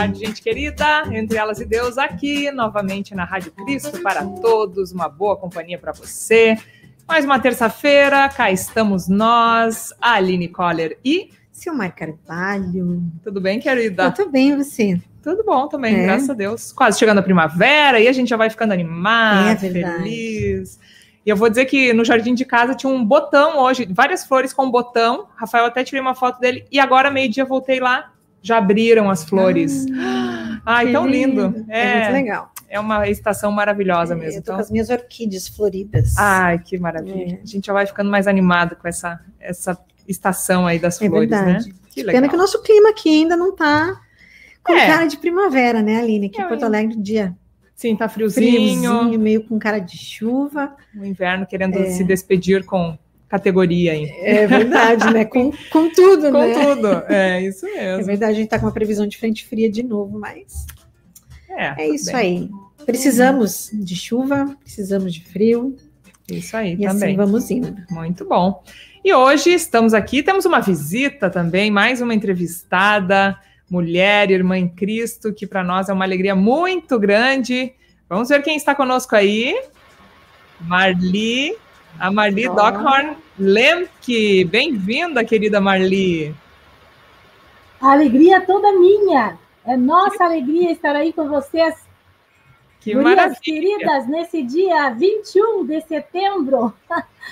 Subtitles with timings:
[0.00, 1.02] tarde, gente querida.
[1.12, 4.92] Entre elas e Deus, aqui novamente na Rádio Cristo para todos.
[4.92, 6.56] Uma boa companhia para você.
[7.06, 13.02] Mais uma terça-feira, cá estamos nós, Aline Coller e Silmar Carvalho.
[13.22, 14.04] Tudo bem, querida?
[14.04, 14.98] Eu tô bem, você?
[15.22, 16.02] Tudo bom também, é.
[16.04, 16.72] graças a Deus.
[16.72, 20.80] Quase chegando a primavera e a gente já vai ficando animado, é feliz.
[21.26, 24.54] E eu vou dizer que no jardim de casa tinha um botão hoje, várias flores
[24.54, 25.26] com botão.
[25.36, 28.12] Rafael até tirei uma foto dele e agora meio-dia voltei lá,
[28.42, 29.86] já abriram as flores.
[29.92, 31.48] Ah, Ai, tão lindo.
[31.48, 31.66] lindo.
[31.68, 32.52] É, é, muito legal.
[32.68, 34.30] É uma estação maravilhosa é, mesmo.
[34.30, 34.54] Eu tô então...
[34.56, 36.16] com as minhas orquídeas floridas.
[36.16, 37.38] Ai, que maravilha.
[37.38, 37.40] É.
[37.42, 41.30] A gente já vai ficando mais animado com essa, essa estação aí das é flores,
[41.30, 41.42] né?
[41.44, 41.68] verdade.
[41.68, 41.74] né?
[41.88, 42.14] Que legal.
[42.14, 44.00] Pena que o nosso clima aqui ainda não tá
[44.62, 44.86] com é.
[44.86, 46.26] cara de primavera, né, Aline?
[46.26, 47.34] Aqui em Porto Alegre, dia
[47.74, 48.90] Sim, tá friozinho.
[48.90, 49.18] friozinho.
[49.18, 50.76] meio com cara de chuva.
[50.94, 51.86] O inverno querendo é.
[51.86, 52.98] se despedir com
[53.30, 54.12] categoria aí.
[54.22, 55.24] É verdade, né?
[55.24, 56.52] Com, com tudo, com né?
[56.52, 58.00] Com tudo, é isso mesmo.
[58.00, 60.66] É verdade, a gente tá com uma previsão de frente fria de novo, mas
[61.48, 62.16] é, é isso bem.
[62.16, 62.84] aí.
[62.84, 65.76] Precisamos de chuva, precisamos de frio.
[66.28, 67.10] Isso aí, e também.
[67.10, 67.76] assim vamos indo.
[67.90, 68.62] Muito bom.
[69.04, 73.38] E hoje estamos aqui, temos uma visita também, mais uma entrevistada
[73.70, 77.72] mulher, irmã em Cristo, que para nós é uma alegria muito grande.
[78.08, 79.54] Vamos ver quem está conosco aí.
[80.60, 81.56] Marli,
[82.00, 82.54] a Marli oh.
[82.54, 84.44] Dockhorn Lemke.
[84.44, 86.34] Bem-vinda, querida Marli.
[87.80, 89.38] A alegria toda minha.
[89.66, 90.22] É nossa que...
[90.22, 91.74] alegria estar aí com vocês.
[92.80, 93.40] Que Gurias maravilha.
[93.42, 96.72] queridas, nesse dia 21 de setembro.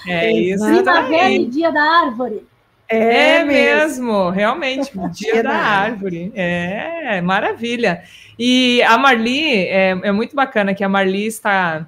[0.06, 0.66] É isso.
[0.66, 2.46] Primavera e dia da árvore.
[2.91, 6.30] É, é mesmo, realmente, dia da árvore.
[6.34, 8.02] É, maravilha.
[8.39, 11.86] E a Marli, é, é, muito bacana que a Marli está,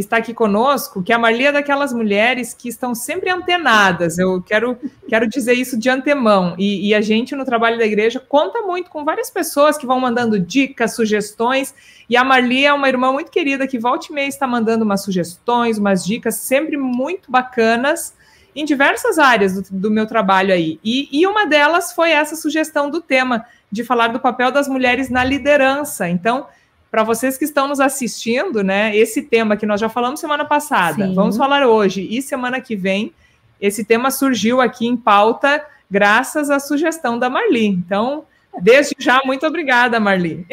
[0.00, 4.18] está aqui conosco, que a Marli é daquelas mulheres que estão sempre antenadas.
[4.18, 6.54] Eu quero, quero dizer isso de antemão.
[6.58, 10.00] E, e a gente, no trabalho da igreja, conta muito com várias pessoas que vão
[10.00, 11.74] mandando dicas, sugestões.
[12.08, 15.02] E a Marli é uma irmã muito querida que volta e meia está mandando umas
[15.02, 18.14] sugestões, umas dicas sempre muito bacanas
[18.54, 20.78] em diversas áreas do, do meu trabalho aí.
[20.84, 25.08] E, e, uma delas foi essa sugestão do tema, de falar do papel das mulheres
[25.08, 26.08] na liderança.
[26.08, 26.46] Então,
[26.92, 31.06] para vocês que estão nos assistindo, né, esse tema que nós já falamos semana passada,
[31.06, 31.14] Sim.
[31.14, 33.14] vamos falar hoje e semana que vem,
[33.58, 37.66] esse tema surgiu aqui em pauta graças à sugestão da Marli.
[37.66, 38.24] Então,
[38.60, 40.46] Desde já, muito obrigada, Marli.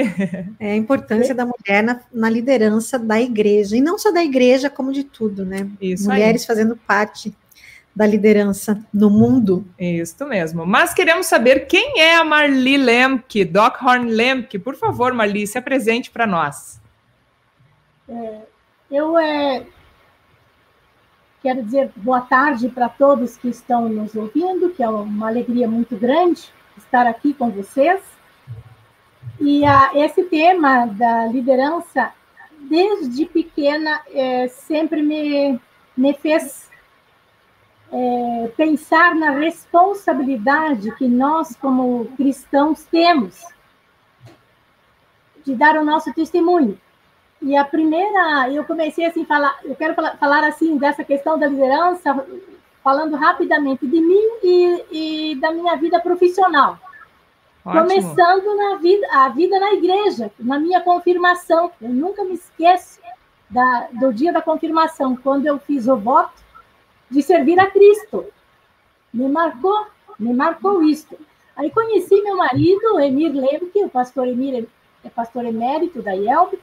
[0.58, 4.70] É a importância da mulher na, na, liderança da igreja, e não só da igreja,
[4.70, 5.68] como de tudo, né?
[5.82, 6.48] Isso Mulheres aí.
[6.48, 7.36] fazendo parte
[7.96, 9.66] da liderança no mundo.
[9.78, 10.66] Isso mesmo.
[10.66, 14.58] Mas queremos saber quem é a Marli Lemke, Dockhorn Lemke.
[14.58, 16.80] Por favor, Marli, se apresente para nós.
[18.08, 18.42] É,
[18.90, 19.66] eu é,
[21.42, 25.96] quero dizer boa tarde para todos que estão nos ouvindo, que é uma alegria muito
[25.96, 28.02] grande estar aqui com vocês.
[29.40, 32.14] E a, esse tema da liderança,
[32.70, 35.60] desde pequena, é, sempre me,
[35.96, 36.69] me fez
[37.92, 43.44] é, pensar na responsabilidade que nós, como cristãos, temos
[45.44, 46.80] de dar o nosso testemunho.
[47.42, 51.48] E a primeira, eu comecei assim falar, eu quero falar, falar assim dessa questão da
[51.48, 52.26] liderança,
[52.84, 56.78] falando rapidamente de mim e, e da minha vida profissional.
[57.66, 57.84] Ótimo.
[57.84, 61.72] Começando na vida, a vida na igreja, na minha confirmação.
[61.82, 63.00] Eu nunca me esqueço
[63.50, 66.49] da, do dia da confirmação, quando eu fiz o voto
[67.10, 68.26] de servir a Cristo.
[69.14, 69.88] Me marcou,
[70.20, 71.18] me marcou isto.
[71.56, 74.68] Aí conheci meu marido, Emir Lemke, o pastor Emir
[75.04, 76.60] é pastor emérito da IELB.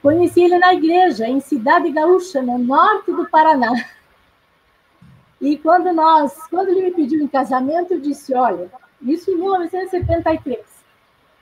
[0.00, 3.72] Conheci ele na igreja, em Cidade Gaúcha, no norte do Paraná.
[5.40, 8.70] E quando nós, quando ele me pediu em casamento, eu disse: Olha,
[9.02, 10.58] isso em 1973,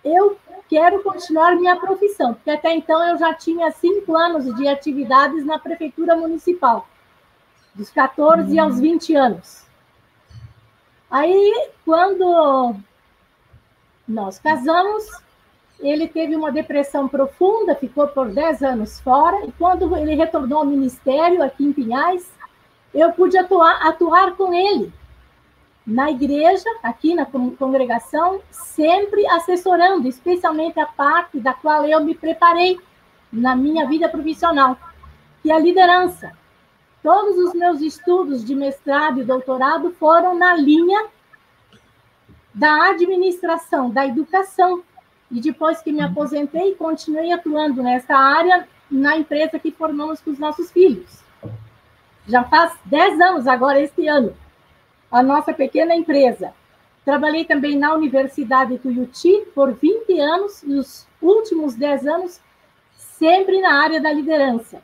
[0.05, 0.37] eu
[0.69, 5.59] quero continuar minha profissão, porque até então eu já tinha cinco anos de atividades na
[5.59, 6.87] prefeitura municipal
[7.77, 9.67] dos 14 aos 20 anos.
[11.11, 12.75] Aí, quando
[14.09, 15.05] nós casamos,
[15.79, 20.65] ele teve uma depressão profunda, ficou por 10 anos fora, e quando ele retornou ao
[20.65, 22.29] ministério aqui em Pinhais,
[22.95, 24.93] eu pude atuar, atuar com ele
[25.87, 32.81] na igreja, aqui na congregação, sempre assessorando, especialmente a parte da qual eu me preparei
[33.31, 34.77] na minha vida profissional,
[35.43, 36.33] que é a liderança.
[37.07, 41.07] Todos os meus estudos de mestrado e doutorado foram na linha
[42.53, 44.83] da administração, da educação.
[45.31, 50.39] E depois que me aposentei, continuei atuando nessa área na empresa que formamos com os
[50.41, 51.23] nossos filhos.
[52.27, 54.37] Já faz 10 anos agora, este ano,
[55.09, 56.53] a nossa pequena empresa.
[57.05, 62.41] Trabalhei também na Universidade Tuiuti por 20 anos e os últimos 10 anos
[62.97, 64.83] sempre na área da liderança.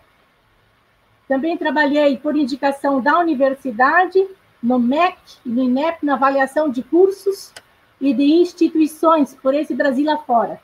[1.32, 4.22] Também trabalhei por indicação da universidade,
[4.62, 7.54] no MEC e no INEP, na avaliação de cursos
[7.98, 10.60] e de instituições por esse Brasil afora.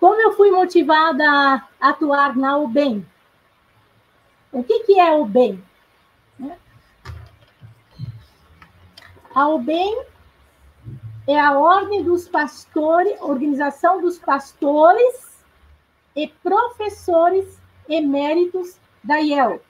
[0.00, 3.06] Como eu fui motivada a atuar na UBEM?
[4.50, 5.62] O que, que é o UBEM?
[9.34, 10.02] A UBEM
[11.26, 15.44] é a Ordem dos Pastores, Organização dos Pastores
[16.16, 19.60] e Professores Eméritos da IEL,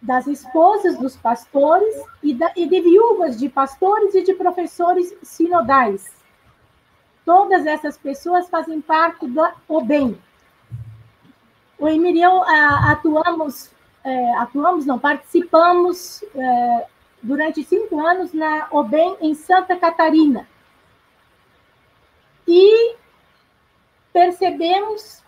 [0.00, 6.12] das esposas dos pastores e, da, e de viúvas de pastores e de professores sinodais.
[7.24, 10.18] Todas essas pessoas fazem parte do OBEM.
[11.78, 13.70] O Emirião atuamos,
[14.04, 16.86] é, atuamos, não, participamos é,
[17.22, 20.46] durante cinco anos na OBEM em Santa Catarina.
[22.46, 22.94] E
[24.12, 25.23] percebemos,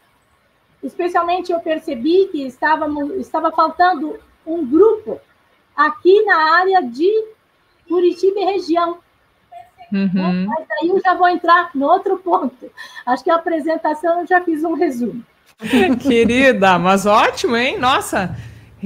[0.82, 2.87] especialmente eu percebi que estava,
[3.19, 5.20] estava faltando um grupo
[5.76, 7.11] aqui na área de
[7.88, 8.99] Curitiba e região.
[9.93, 10.46] Uhum.
[10.46, 12.70] Mas aí eu já vou entrar no outro ponto.
[13.05, 15.23] Acho que a apresentação eu já fiz um resumo.
[16.02, 17.78] Querida, mas ótimo, hein?
[17.78, 18.37] Nossa,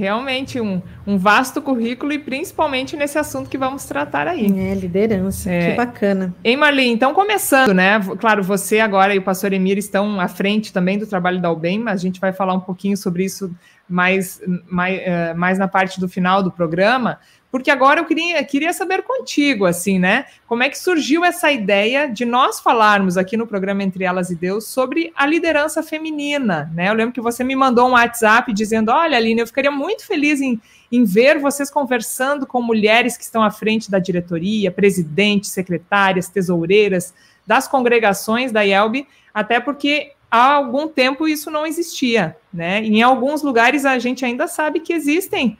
[0.01, 4.47] realmente um, um vasto currículo e principalmente nesse assunto que vamos tratar aí.
[4.47, 5.69] É, liderança, é.
[5.69, 6.33] que bacana.
[6.43, 7.99] Hein, Marli, então começando, né?
[8.19, 11.77] Claro, você agora e o pastor Emir estão à frente também do trabalho da UBEM,
[11.77, 13.53] mas a gente vai falar um pouquinho sobre isso
[13.91, 17.19] mais, mais, uh, mais na parte do final do programa
[17.51, 20.25] porque agora eu queria, queria saber contigo, assim, né?
[20.47, 24.35] Como é que surgiu essa ideia de nós falarmos aqui no programa Entre Elas e
[24.35, 26.87] Deus sobre a liderança feminina, né?
[26.87, 30.39] Eu lembro que você me mandou um WhatsApp dizendo: Olha, Aline, eu ficaria muito feliz
[30.39, 36.29] em, em ver vocês conversando com mulheres que estão à frente da diretoria, presidentes, secretárias,
[36.29, 37.13] tesoureiras
[37.45, 42.81] das congregações da IELB, até porque há algum tempo isso não existia, né?
[42.81, 45.57] Em alguns lugares a gente ainda sabe que existem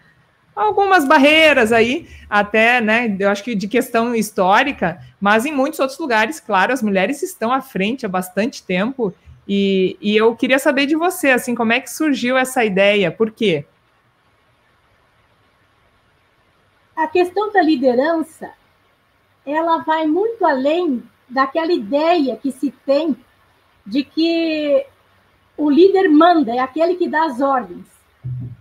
[0.56, 5.98] algumas barreiras aí, até, né, eu acho que de questão histórica, mas em muitos outros
[5.98, 9.14] lugares, claro, as mulheres estão à frente há bastante tempo,
[9.48, 13.32] e, e eu queria saber de você, assim, como é que surgiu essa ideia, por
[13.32, 13.66] quê?
[16.96, 18.52] A questão da liderança,
[19.46, 23.16] ela vai muito além daquela ideia que se tem
[23.86, 24.86] de que
[25.58, 27.86] o líder manda, é aquele que dá as ordens.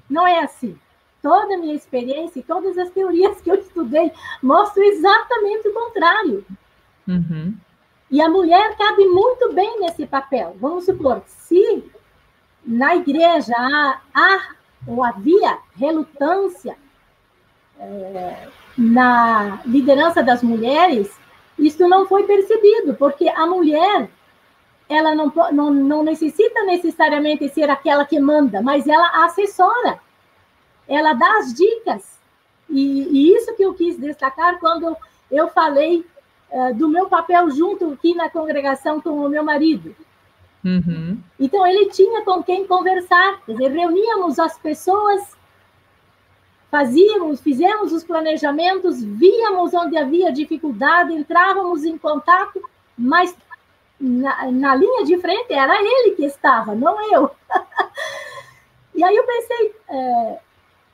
[0.08, 0.78] Não é assim
[1.22, 4.12] toda a minha experiência e todas as teorias que eu estudei
[4.42, 6.44] mostram exatamente o contrário.
[7.06, 7.54] Uhum.
[8.10, 10.56] E a mulher cabe muito bem nesse papel.
[10.58, 11.84] Vamos supor, se
[12.64, 14.54] na igreja há, há
[14.86, 16.76] ou havia relutância
[17.78, 21.10] é, na liderança das mulheres,
[21.58, 24.08] isso não foi percebido, porque a mulher
[24.90, 29.98] ela não, não, não necessita necessariamente ser aquela que manda, mas ela assessora
[30.90, 32.18] ela dá as dicas.
[32.68, 34.96] E, e isso que eu quis destacar quando
[35.30, 36.04] eu falei
[36.50, 39.94] uh, do meu papel junto aqui na congregação com o meu marido.
[40.64, 41.18] Uhum.
[41.38, 45.22] Então, ele tinha com quem conversar, quer dizer, reuníamos as pessoas,
[46.70, 52.60] fazíamos, fizemos os planejamentos, víamos onde havia dificuldade, entrávamos em contato,
[52.98, 53.34] mas
[54.00, 57.30] na, na linha de frente era ele que estava, não eu.
[58.94, 60.38] e aí eu pensei, é,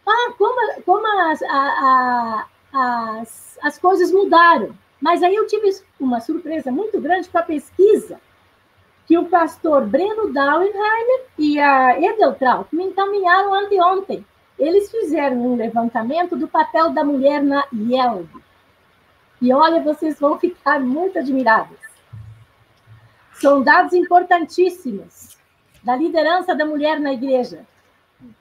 [0.07, 4.77] ah, como, como as, a, a, as, as coisas mudaram.
[5.01, 5.71] Mas aí eu tive
[6.01, 8.21] uma surpresa muito grande com a pesquisa
[9.07, 14.27] que o pastor Breno Dauenheimer e a Edeltraut me encaminharam anteontem.
[14.59, 18.29] Eles fizeram um levantamento do papel da mulher na IELB.
[19.41, 21.86] E olha, vocês vão ficar muito admirados.
[23.41, 25.37] São dados importantíssimos
[25.83, 27.67] da liderança da mulher na igreja.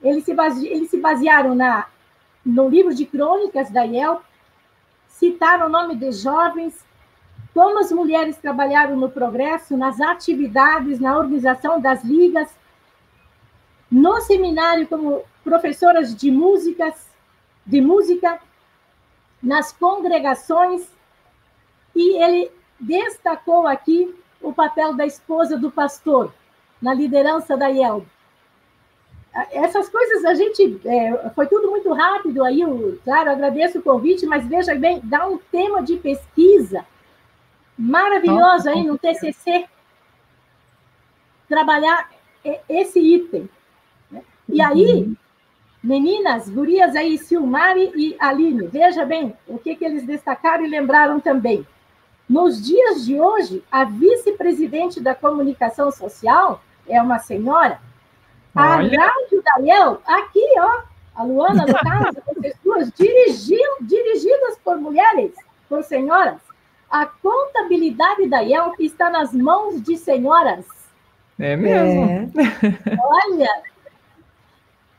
[0.02, 1.86] Eles se, base, eles se basearam na,
[2.44, 4.22] no livro de crônicas da IEL,
[5.08, 6.84] citaram o nome de jovens,
[7.52, 12.50] como as mulheres trabalharam no progresso, nas atividades, na organização das ligas,
[13.90, 17.10] no seminário como professoras de músicas,
[17.64, 18.40] de música,
[19.42, 20.86] nas congregações,
[21.94, 22.50] e ele
[22.80, 24.14] destacou aqui
[24.48, 26.32] o papel da esposa do pastor
[26.80, 28.06] na liderança da IELB
[29.50, 34.24] essas coisas a gente é, foi tudo muito rápido aí, eu, claro, agradeço o convite,
[34.24, 36.86] mas veja bem, dá um tema de pesquisa
[37.78, 39.66] maravilhoso aí no TCC
[41.46, 42.10] trabalhar
[42.68, 43.48] esse item.
[44.10, 44.22] Né?
[44.48, 45.12] E aí,
[45.84, 51.20] Meninas, gurias aí, Silmari e Aline, veja bem o que, que eles destacaram e lembraram
[51.20, 51.66] também.
[52.28, 57.80] Nos dias de hoje, a vice-presidente da comunicação social é uma senhora.
[58.54, 60.82] A Rádio Daniel, aqui, ó,
[61.14, 65.32] a Luana, no caso, vocês duas, dirigidas por mulheres,
[65.68, 66.40] por senhoras.
[66.90, 70.66] A contabilidade da IEL está nas mãos de senhoras.
[71.38, 72.04] É mesmo.
[72.04, 72.28] É.
[72.98, 73.62] Olha,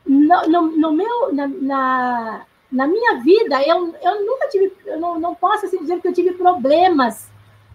[0.06, 5.18] no, no, no meu, na, na, na, minha vida, eu, eu nunca tive, eu não,
[5.18, 7.30] não posso assim, dizer que eu tive problemas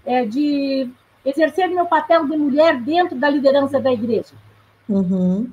[0.05, 0.89] é, de
[1.25, 4.33] exercer meu papel de mulher dentro da liderança da igreja.
[4.87, 5.49] Uhum.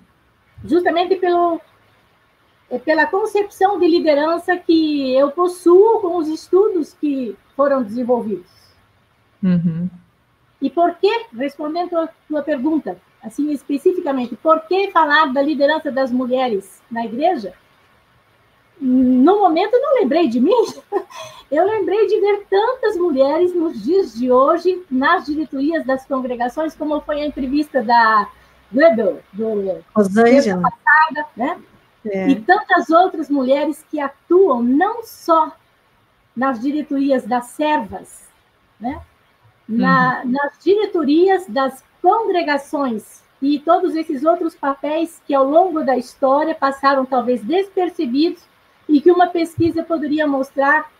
[0.64, 1.60] Justamente pelo,
[2.68, 8.50] é, pela concepção de liderança que eu possuo com os estudos que foram desenvolvidos.
[9.42, 9.88] Uhum.
[10.60, 16.10] E por que, respondendo a tua pergunta, assim especificamente, por que falar da liderança das
[16.10, 17.54] mulheres na igreja?
[18.80, 20.64] No momento eu não lembrei de mim,
[21.52, 27.00] eu lembrei de ver tantas mulheres nos dias de hoje nas diretorias das congregações, como
[27.02, 28.28] foi a entrevista da
[28.72, 31.60] Goebel, do Rosângela passada, né?
[32.06, 32.28] É.
[32.30, 35.52] E tantas outras mulheres que atuam não só
[36.34, 38.30] nas diretorias das servas,
[38.80, 39.02] né?
[39.68, 40.30] Na, uhum.
[40.30, 47.04] nas diretorias das congregações e todos esses outros papéis que ao longo da história passaram
[47.04, 48.42] talvez despercebidos
[48.90, 50.90] e que uma pesquisa poderia mostrar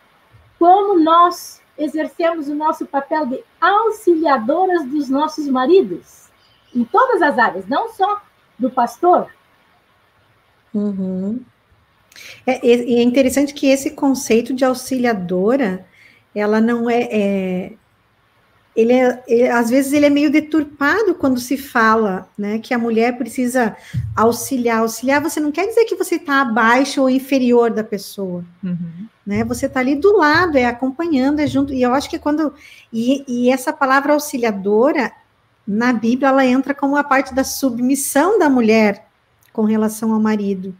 [0.57, 6.29] como nós exercemos o nosso papel de auxiliadoras dos nossos maridos
[6.73, 8.21] em todas as áreas, não só
[8.57, 9.29] do pastor.
[10.73, 11.41] Uhum.
[12.45, 15.85] É, é interessante que esse conceito de auxiliadora,
[16.33, 17.73] ela não é, é
[18.75, 22.77] ele é, ele, às vezes ele é meio deturpado quando se fala, né, que a
[22.77, 23.75] mulher precisa
[24.15, 24.79] auxiliar.
[24.79, 29.07] Auxiliar, você não quer dizer que você está abaixo ou inferior da pessoa, uhum.
[29.25, 29.43] né?
[29.43, 31.73] Você está ali do lado, é acompanhando, é junto.
[31.73, 32.53] E eu acho que quando
[32.93, 35.11] e, e essa palavra auxiliadora
[35.67, 39.05] na Bíblia ela entra como a parte da submissão da mulher
[39.51, 40.73] com relação ao marido.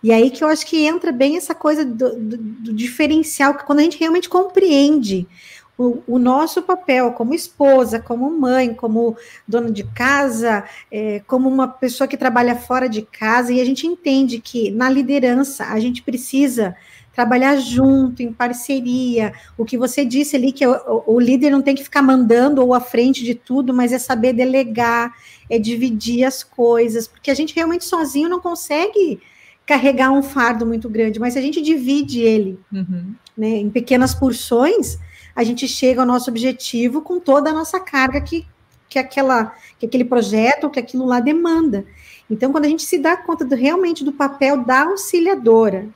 [0.00, 3.64] E aí que eu acho que entra bem essa coisa do, do, do diferencial, que
[3.64, 5.28] quando a gente realmente compreende
[5.76, 9.16] o, o, nosso papel como esposa, como mãe, como
[9.48, 13.86] dona de casa, é, como uma pessoa que trabalha fora de casa, e a gente
[13.86, 16.76] entende que na liderança a gente precisa
[17.12, 19.32] trabalhar junto, em parceria.
[19.56, 22.72] O que você disse ali, que o, o, líder não tem que ficar mandando ou
[22.72, 25.12] à frente de tudo, mas é saber delegar,
[25.48, 29.20] é dividir as coisas, porque a gente realmente sozinho não consegue
[29.66, 33.14] carregar um fardo muito grande, mas se a gente divide ele uhum.
[33.36, 34.98] né, em pequenas porções,
[35.34, 38.46] a gente chega ao nosso objetivo com toda a nossa carga que,
[38.88, 41.84] que, aquela, que aquele projeto, que aquilo lá demanda.
[42.30, 45.88] Então, quando a gente se dá conta do, realmente do papel da auxiliadora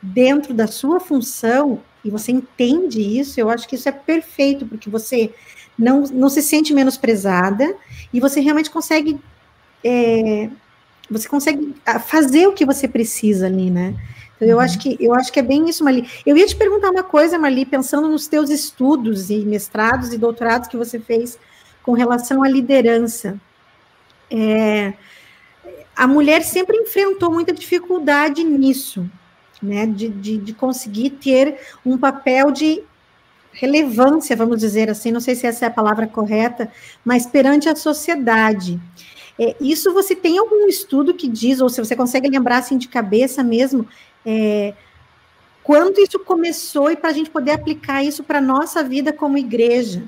[0.00, 4.88] dentro da sua função, e você entende isso, eu acho que isso é perfeito, porque
[4.88, 5.34] você
[5.78, 7.74] não, não se sente menosprezada
[8.12, 9.20] e você realmente consegue.
[9.84, 10.48] É,
[11.10, 13.94] você consegue ah, fazer o que você precisa ali, né?
[14.36, 14.62] Então, eu, uhum.
[14.62, 16.08] acho que, eu acho que é bem isso, Mali.
[16.24, 20.68] Eu ia te perguntar uma coisa, Mali, pensando nos teus estudos e mestrados e doutorados
[20.68, 21.38] que você fez
[21.82, 23.40] com relação à liderança.
[24.30, 24.92] É,
[25.94, 29.08] a mulher sempre enfrentou muita dificuldade nisso,
[29.62, 32.82] né, de, de, de conseguir ter um papel de
[33.52, 36.70] relevância, vamos dizer assim, não sei se essa é a palavra correta,
[37.02, 38.78] mas perante a sociedade.
[39.38, 42.88] É, isso você tem algum estudo que diz, ou se você consegue lembrar assim de
[42.88, 43.86] cabeça mesmo,
[44.26, 44.74] é,
[45.62, 49.38] quando isso começou e para a gente poder aplicar isso para a nossa vida como
[49.38, 50.02] igreja.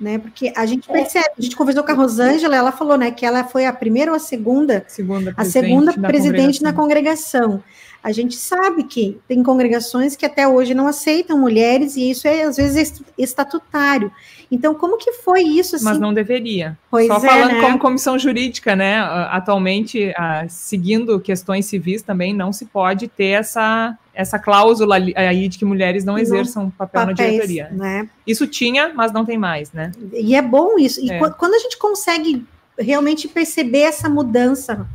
[0.00, 3.26] Né, porque a gente percebe, a gente conversou com a Rosângela, ela falou, né, que
[3.26, 7.60] ela foi a primeira ou a segunda, segunda a segunda presidente na congregação.
[8.02, 12.42] A gente sabe que tem congregações que até hoje não aceitam mulheres e isso é
[12.42, 14.12] às vezes estatutário.
[14.50, 15.76] Então, como que foi isso?
[15.76, 15.84] Assim?
[15.84, 16.78] Mas não deveria.
[16.90, 17.60] Pois Só é, falando né?
[17.60, 18.98] como comissão jurídica, né?
[19.30, 20.12] Atualmente,
[20.48, 26.04] seguindo questões civis também, não se pode ter essa, essa cláusula aí de que mulheres
[26.04, 27.68] não, não exerçam papel papéis, na diretoria.
[27.70, 28.10] Né?
[28.26, 29.92] Isso tinha, mas não tem mais, né?
[30.12, 31.00] E é bom isso.
[31.00, 31.20] E é.
[31.30, 32.44] quando a gente consegue
[32.76, 34.88] realmente perceber essa mudança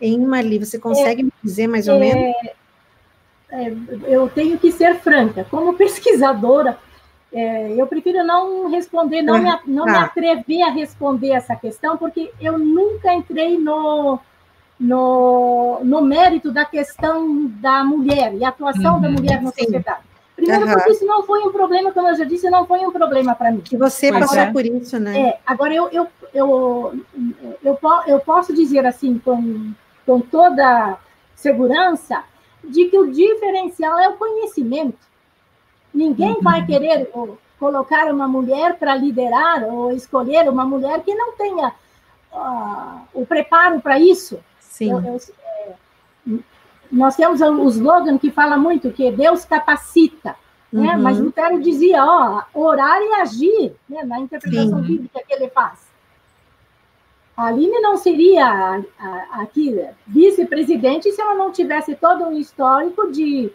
[0.00, 2.36] em Marli, você consegue é, me dizer mais ou é, menos?
[3.50, 3.72] É,
[4.06, 6.78] eu tenho que ser franca, como pesquisadora,
[7.32, 12.30] é, eu prefiro não responder, não, me, não me atrever a responder essa questão, porque
[12.40, 14.20] eu nunca entrei no,
[14.78, 19.64] no, no mérito da questão da mulher e a atuação uhum, da mulher na sim.
[19.64, 20.00] sociedade.
[20.34, 20.72] Primeiro, uhum.
[20.72, 23.52] porque isso não foi um problema, como eu já disse, não foi um problema para
[23.52, 23.60] mim.
[23.60, 24.50] Que você pois passou é.
[24.50, 25.20] por isso, né?
[25.20, 29.72] É, agora, eu, eu, eu, eu, eu, eu posso dizer assim, com,
[30.04, 30.98] com toda
[31.36, 32.24] segurança,
[32.64, 34.98] de que o diferencial é o conhecimento.
[35.92, 36.42] Ninguém uhum.
[36.42, 37.10] vai querer
[37.58, 41.72] colocar uma mulher para liderar ou escolher uma mulher que não tenha
[42.32, 44.40] uh, o preparo para isso.
[44.72, 44.90] Sim.
[44.90, 45.20] Eu, eu,
[46.26, 46.38] é,
[46.90, 50.34] nós temos o slogan que fala muito que Deus capacita.
[50.72, 50.96] Né?
[50.96, 51.02] Uhum.
[51.02, 54.02] Mas Lutero dizia, ó, orar e agir, né?
[54.02, 54.86] na interpretação Sim.
[54.86, 55.92] bíblica que ele faz.
[57.36, 58.82] A Aline não seria
[59.32, 63.50] aqui vice-presidente se ela não tivesse todo um histórico de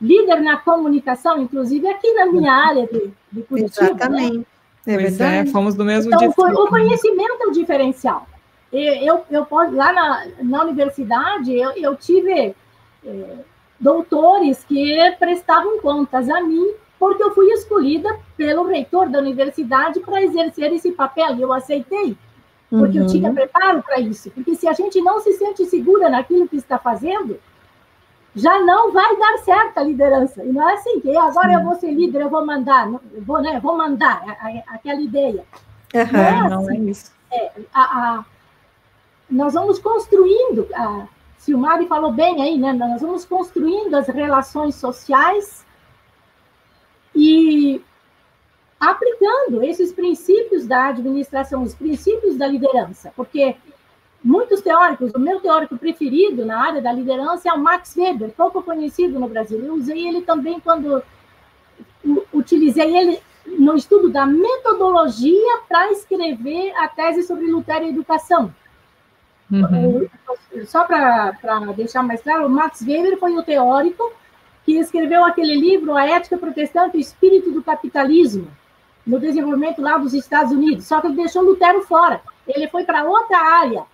[0.00, 3.84] líder na comunicação, inclusive aqui na minha área de, de Curitiba.
[3.84, 3.90] Né?
[3.90, 4.38] Exatamente.
[4.38, 4.44] Né?
[4.94, 8.26] É pois é, fomos do mesmo então, O conhecimento é o diferencial.
[8.72, 12.54] Eu, eu, eu lá na, na universidade, eu, eu tive
[13.04, 13.36] é,
[13.78, 20.22] doutores que prestavam contas a mim, porque eu fui escolhida pelo reitor da universidade para
[20.22, 22.16] exercer esse papel, e eu aceitei
[22.78, 23.04] porque uhum.
[23.04, 24.30] eu tinha preparo para isso.
[24.30, 27.38] Porque se a gente não se sente segura naquilo que está fazendo,
[28.34, 30.42] já não vai dar certo a liderança.
[30.42, 31.54] E não é assim que agora Sim.
[31.54, 34.24] eu vou ser líder, eu vou mandar, eu vou, né, vou mandar
[34.68, 35.44] aquela ideia.
[35.94, 36.48] Uhum, não, é assim.
[36.48, 37.12] não é isso.
[37.30, 38.24] É, a, a,
[39.32, 41.08] nós vamos construindo, a
[41.38, 42.72] Silmari falou bem aí, né?
[42.72, 45.64] Nós vamos construindo as relações sociais
[47.16, 47.80] e
[48.78, 53.56] aplicando esses princípios da administração, os princípios da liderança, porque
[54.22, 58.62] muitos teóricos, o meu teórico preferido na área da liderança é o Max Weber, pouco
[58.62, 59.58] conhecido no Brasil.
[59.58, 61.02] Eu usei ele também quando
[62.32, 68.52] utilizei ele no estudo da metodologia para escrever a tese sobre Lutero e educação.
[69.52, 70.08] Uhum.
[70.66, 71.32] Só para
[71.76, 74.12] deixar mais claro, o Max Weber foi o teórico
[74.64, 78.48] que escreveu aquele livro, A Ética Protestante e o Espírito do Capitalismo
[79.06, 82.22] no desenvolvimento lá dos Estados Unidos, só que ele deixou Lutero fora.
[82.46, 83.84] Ele foi para outra área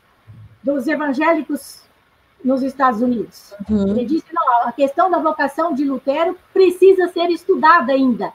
[0.63, 1.83] dos evangélicos
[2.45, 3.55] nos Estados Unidos.
[3.69, 3.89] Uhum.
[3.89, 8.33] Ele disse: não, a questão da vocação de Lutero precisa ser estudada ainda.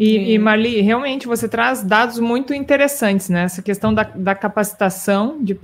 [0.00, 3.42] E, e, Marli, realmente você traz dados muito interessantes, né?
[3.42, 5.54] Essa questão da, da capacitação, de,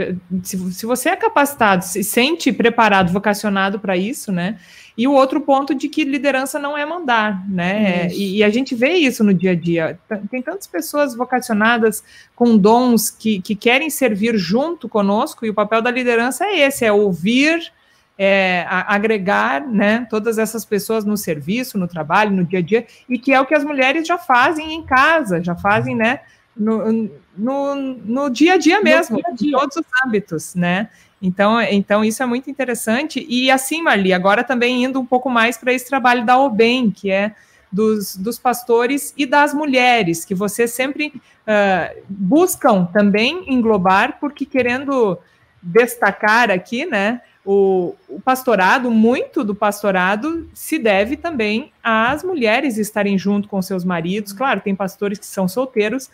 [0.42, 4.58] se, se você é capacitado, se sente preparado, vocacionado para isso, né?
[4.94, 8.08] E o outro ponto de que liderança não é mandar, né?
[8.12, 9.98] E, e, a gente vê isso no dia a dia.
[10.30, 15.80] Tem tantas pessoas vocacionadas com dons que, que querem servir junto conosco, e o papel
[15.80, 17.72] da liderança é esse: é ouvir,
[18.18, 23.18] é, agregar né, todas essas pessoas no serviço, no trabalho, no dia a dia, e
[23.18, 26.20] que é o que as mulheres já fazem em casa, já fazem né,
[26.56, 29.48] no, no, no dia a dia mesmo, dia -a -dia.
[29.48, 30.88] em todos os âmbitos, né?
[31.20, 33.24] Então, então, isso é muito interessante.
[33.28, 37.10] E assim, Marli, agora também indo um pouco mais para esse trabalho da OBEM, que
[37.10, 37.34] é
[37.72, 45.18] dos, dos pastores e das mulheres, que você sempre uh, buscam também englobar, porque querendo
[45.62, 47.20] destacar aqui, né?
[47.46, 53.84] O, o, pastorado, muito do pastorado se deve também às mulheres estarem junto com seus
[53.84, 54.32] maridos.
[54.32, 56.10] Claro, tem pastores que são solteiros,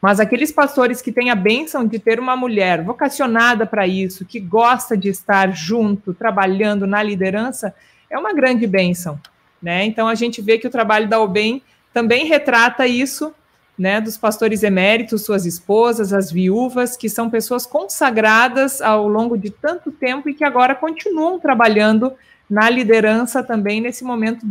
[0.00, 4.40] mas aqueles pastores que têm a bênção de ter uma mulher vocacionada para isso, que
[4.40, 7.74] gosta de estar junto, trabalhando na liderança,
[8.08, 9.20] é uma grande bênção.
[9.62, 9.84] Né?
[9.84, 13.34] Então a gente vê que o trabalho da OBEM também retrata isso
[13.78, 19.50] né, dos pastores eméritos, suas esposas, as viúvas, que são pessoas consagradas ao longo de
[19.50, 22.12] tanto tempo e que agora continuam trabalhando
[22.50, 24.44] na liderança também nesse momento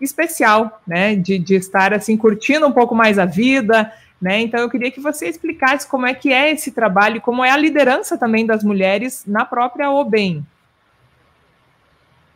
[0.00, 4.40] especial, né, de, de estar assim curtindo um pouco mais a vida, né?
[4.40, 7.56] Então eu queria que você explicasse como é que é esse trabalho, como é a
[7.56, 10.44] liderança também das mulheres na própria OBEM.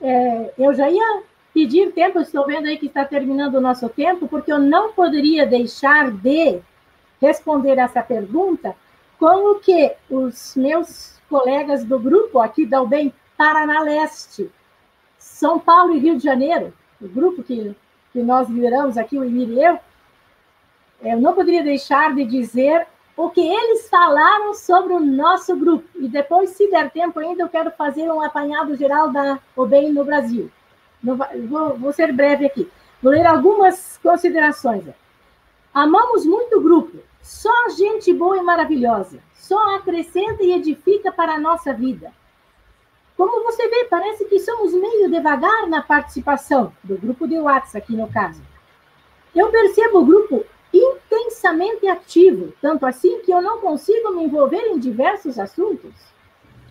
[0.01, 1.23] É, eu já ia
[1.59, 5.45] pedir tempo, estou vendo aí que está terminando o nosso tempo, porque eu não poderia
[5.45, 6.61] deixar de
[7.21, 8.77] responder essa pergunta
[9.19, 14.49] como que os meus colegas do grupo aqui da UBEM Paraná Leste,
[15.19, 17.75] São Paulo e Rio de Janeiro, o grupo que,
[18.13, 19.81] que nós lideramos aqui, o Emir e eu,
[21.03, 25.89] eu não poderia deixar de dizer o que eles falaram sobre o nosso grupo.
[25.97, 30.05] E depois, se der tempo ainda, eu quero fazer um apanhado geral da OBEM no
[30.05, 30.49] Brasil
[31.03, 32.71] vou, vou ser breve aqui.
[33.03, 34.85] Vou ler algumas considerações.
[35.73, 41.39] Amamos muito o grupo, só gente boa e maravilhosa, só acrescenta e edifica para a
[41.39, 42.13] nossa vida.
[43.17, 47.97] Como você vê, parece que somos meio devagar na participação do grupo de WhatsApp aqui
[47.97, 48.41] no caso.
[49.35, 54.79] Eu percebo o grupo intensamente ativo, tanto assim que eu não consigo me envolver em
[54.79, 55.93] diversos assuntos.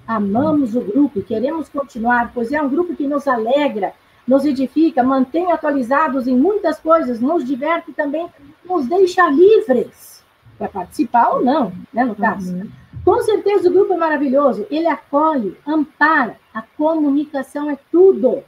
[0.07, 3.93] Amamos o grupo e queremos continuar, pois é um grupo que nos alegra,
[4.27, 8.27] nos edifica, mantém atualizados em muitas coisas, nos diverte também,
[8.65, 10.23] nos deixa livres
[10.57, 12.53] para participar ou não, né, no caso.
[12.53, 12.69] Uhum.
[13.05, 14.67] Com certeza o grupo é maravilhoso.
[14.69, 16.37] Ele acolhe, ampara.
[16.53, 18.43] A comunicação é tudo.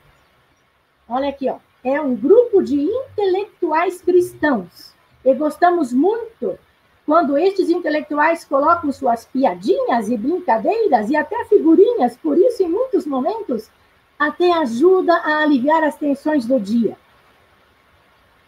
[1.08, 1.58] Olha aqui, ó.
[1.82, 4.94] É um grupo de intelectuais cristãos.
[5.24, 6.60] E gostamos muito
[7.06, 13.06] quando estes intelectuais colocam suas piadinhas e brincadeiras e até figurinhas, por isso, em muitos
[13.06, 13.70] momentos,
[14.20, 16.98] até ajuda a aliviar as tensões do dia.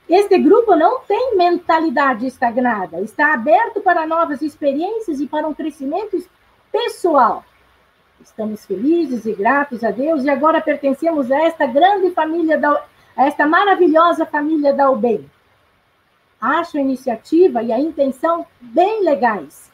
[0.10, 6.22] Este grupo não tem mentalidade estagnada, está aberto para novas experiências e para um crescimento
[6.70, 7.46] pessoal.
[8.20, 12.84] Estamos felizes e gratos a Deus e agora pertencemos a esta grande família, da,
[13.16, 15.26] a esta maravilhosa família da UBEM.
[16.42, 19.71] Acho a iniciativa e a intenção bem legais.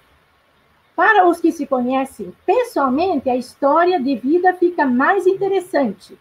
[0.98, 6.18] Para os que se conhecem pessoalmente, a história de vida fica mais interessante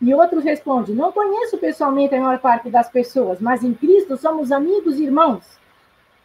[0.00, 4.52] e outros respondem: Não conheço pessoalmente a maior parte das pessoas, mas em Cristo somos
[4.52, 5.58] amigos e irmãos.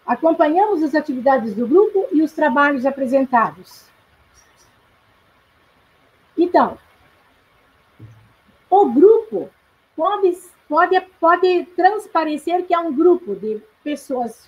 [0.06, 3.88] Acompanhamos as atividades do grupo e os trabalhos apresentados.
[6.38, 6.78] Então,
[8.69, 9.50] o grupo
[9.96, 10.38] pode,
[10.69, 14.48] pode, pode transparecer que é um grupo de pessoas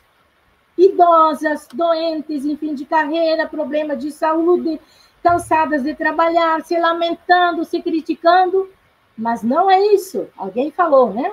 [0.77, 4.79] idosas, doentes, em fim de carreira, problema de saúde,
[5.23, 8.69] cansadas de trabalhar, se lamentando, se criticando,
[9.17, 10.27] mas não é isso.
[10.37, 11.31] Alguém falou, né?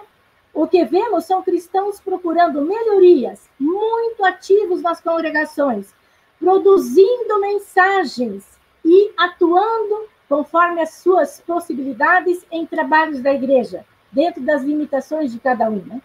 [0.54, 5.94] O que vemos são cristãos procurando melhorias, muito ativos nas congregações,
[6.38, 8.44] produzindo mensagens
[8.84, 15.68] e atuando conforme as suas possibilidades em trabalhos da igreja, dentro das limitações de cada
[15.68, 15.82] um.
[15.84, 16.00] Né?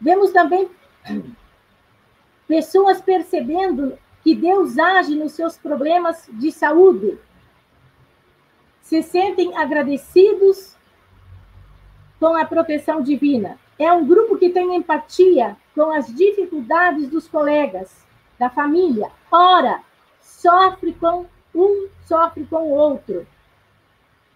[0.00, 0.70] Vemos também
[2.50, 7.16] pessoas percebendo que Deus age nos seus problemas de saúde,
[8.82, 10.74] se sentem agradecidos
[12.18, 13.56] com a proteção divina.
[13.78, 18.04] É um grupo que tem empatia com as dificuldades dos colegas,
[18.36, 19.12] da família.
[19.30, 19.80] Ora,
[20.20, 23.24] sofre com um, sofre com o outro.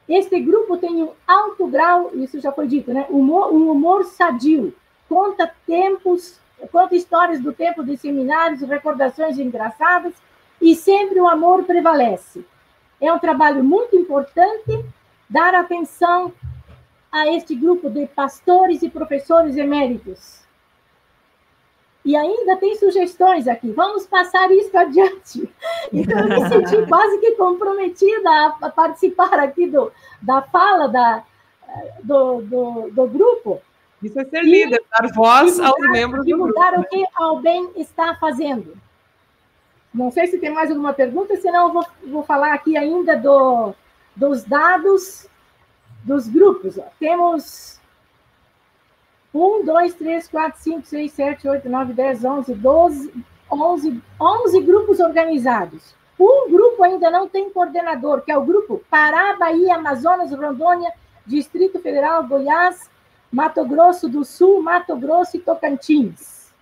[0.08, 3.06] Este grupo tem um alto grau, isso já foi dito, né?
[3.10, 4.72] Humor, um humor sadio.
[5.08, 6.38] Conta tempos,
[6.70, 10.14] conta histórias do tempo de seminários, recordações engraçadas
[10.60, 12.44] e sempre o amor prevalece.
[13.00, 14.84] É um trabalho muito importante
[15.28, 16.32] dar atenção
[17.10, 20.42] a este grupo de pastores e professores eméritos.
[22.04, 23.70] E ainda tem sugestões aqui.
[23.70, 25.48] Vamos passar isso adiante.
[25.92, 31.22] Então, eu me senti quase que comprometida a participar aqui do, da fala da,
[32.02, 33.60] do, do, do grupo.
[34.04, 36.60] Isso é ser líder, dar voz aos membros do grupo.
[36.60, 38.76] o que o bem está fazendo.
[39.92, 43.72] Não sei se tem mais alguma pergunta, senão eu vou, vou falar aqui ainda do,
[44.14, 45.26] dos dados
[46.02, 46.76] dos grupos.
[46.76, 46.84] Ó.
[47.00, 47.80] Temos
[49.32, 55.00] 1, 2, 3, 4, 5, 6, 7, 8, 9, 10, 11, 12, 11, 11 grupos
[55.00, 55.94] organizados.
[56.18, 60.92] Um grupo ainda não tem coordenador, que é o grupo Pará, Bahia, Amazonas, Rondônia,
[61.26, 62.90] Distrito Federal, Goiás,
[63.34, 66.52] Mato Grosso do Sul, Mato Grosso e Tocantins.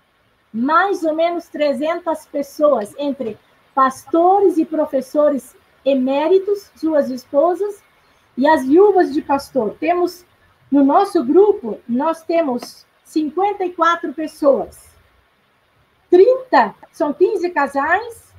[0.50, 3.38] Mais ou menos 300 pessoas, entre
[3.74, 5.54] pastores e professores
[5.84, 7.82] eméritos, suas esposas,
[8.38, 9.76] e as viúvas de pastor.
[9.78, 10.24] Temos
[10.70, 14.92] no nosso grupo, nós temos 54 pessoas.
[16.08, 18.32] 30 são 15 casais,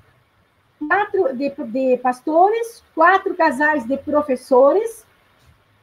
[0.88, 5.06] quatro de, de pastores, quatro casais de professores,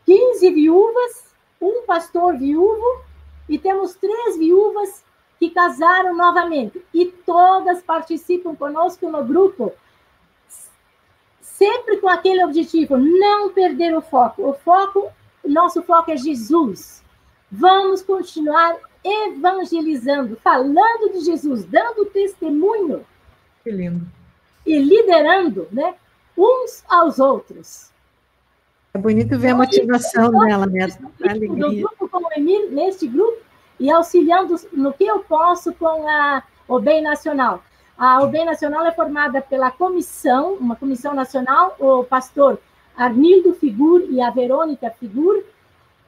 [0.05, 1.30] 15 viúvas,
[1.61, 3.03] um pastor viúvo
[3.49, 5.05] e temos três viúvas
[5.39, 9.73] que casaram novamente e todas participam conosco no grupo
[11.61, 14.49] sempre com aquele objetivo, não perder o foco.
[14.49, 15.13] O foco,
[15.45, 17.05] nosso foco é Jesus.
[17.53, 23.05] Vamos continuar evangelizando, falando de Jesus, dando testemunho.
[23.63, 24.07] Que lindo.
[24.65, 25.97] E liderando, né,
[26.35, 27.91] uns aos outros.
[28.93, 31.69] É bonito ver a motivação dela mesmo, a alegria.
[31.69, 33.39] No grupo com o Emir, neste grupo,
[33.79, 37.63] e auxiliando no que eu posso com a, o Bem Nacional.
[38.01, 42.59] A UBEM Nacional é formada pela comissão, uma comissão nacional, o pastor
[42.97, 45.43] Arnildo Figur e a Verônica Figur,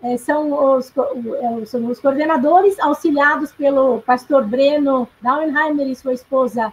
[0.03, 6.73] é, são os, é, são os coordenadores, auxiliados pelo pastor Breno Dauenheimer e sua esposa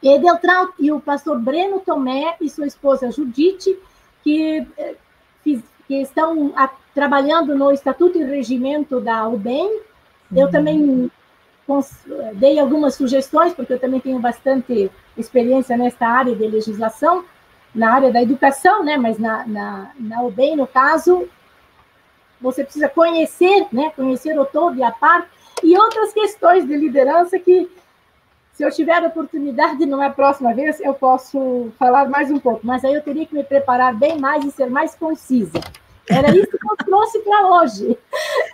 [0.00, 3.76] Edeltraut, e o pastor Breno Tomé e sua esposa Judite,
[4.24, 4.94] que, é,
[5.44, 5.62] que
[6.00, 6.52] estão
[6.94, 9.80] trabalhando no Estatuto e Regimento da UBEM.
[10.34, 10.50] Eu uhum.
[10.50, 11.10] também
[12.34, 17.24] dei algumas sugestões, porque eu também tenho bastante experiência nesta área de legislação,
[17.74, 18.96] na área da educação, né?
[18.96, 21.28] Mas na, na, na UBEM, no caso,
[22.40, 23.92] você precisa conhecer, né?
[23.94, 25.28] Conhecer o todo e a parte,
[25.62, 27.68] e outras questões de liderança que
[28.54, 32.84] se eu tiver a oportunidade numa próxima vez, eu posso falar mais um pouco, mas
[32.84, 35.60] aí eu teria que me preparar bem mais e ser mais concisa.
[36.08, 37.98] Era isso que eu trouxe para hoje.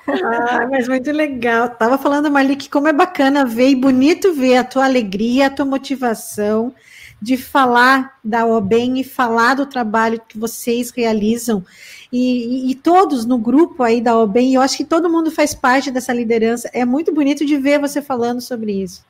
[0.08, 1.68] Ah, mas muito legal.
[1.68, 5.50] Tava falando, Marli, que como é bacana ver e bonito ver a tua alegria, a
[5.50, 6.72] tua motivação
[7.20, 11.62] de falar da OBEM e falar do trabalho que vocês realizam.
[12.10, 15.54] E, e, e, todos no grupo aí da OBEM, eu acho que todo mundo faz
[15.54, 16.70] parte dessa liderança.
[16.72, 19.04] É muito bonito de ver você falando sobre isso.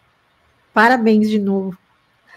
[0.72, 1.76] Parabéns de novo.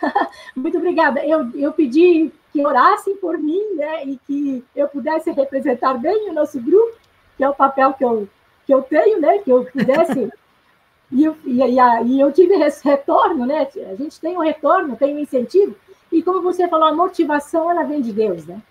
[0.56, 1.26] Muito obrigada.
[1.26, 6.34] Eu, eu pedi que orassem por mim, né, e que eu pudesse representar bem o
[6.34, 6.96] nosso grupo,
[7.36, 8.28] que é o papel que eu,
[8.66, 10.32] que eu tenho, né, que eu pudesse.
[11.12, 13.68] e, eu, e, e, e eu tive esse retorno, né?
[13.92, 15.76] A gente tem um retorno, tem um incentivo.
[16.12, 18.62] E como você falou, a motivação ela vem de Deus, né?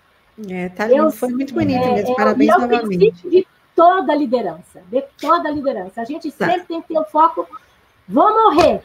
[0.49, 2.15] É, tá eu, foi muito bonito é, mesmo.
[2.15, 3.29] Parabéns é, novamente.
[3.29, 6.01] De toda a liderança, de toda a liderança.
[6.01, 6.47] A gente tá.
[6.47, 7.47] sempre tem que ter o foco.
[8.09, 8.83] Vou morrer,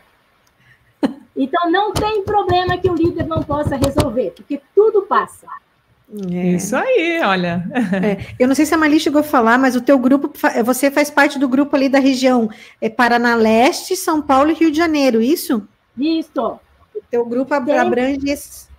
[1.37, 5.45] então, não tem problema que o líder não possa resolver, porque tudo passa.
[6.31, 6.47] É.
[6.55, 7.63] Isso aí, olha.
[8.03, 8.33] É.
[8.39, 10.31] Eu não sei se a Mali chegou a falar, mas o teu grupo,
[10.65, 12.49] você faz parte do grupo ali da região
[12.81, 15.67] é Paraná Leste, São Paulo e Rio de Janeiro, isso?
[15.97, 16.59] Isso.
[16.95, 18.69] O teu grupo abrange esses.